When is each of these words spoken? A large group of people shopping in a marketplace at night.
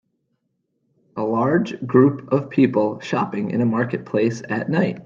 A 1.15 1.21
large 1.21 1.79
group 1.85 2.31
of 2.33 2.49
people 2.49 2.99
shopping 3.01 3.51
in 3.51 3.61
a 3.61 3.67
marketplace 3.67 4.41
at 4.49 4.67
night. 4.67 4.97